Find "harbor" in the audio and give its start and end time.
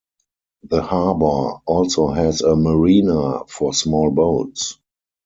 0.81-1.61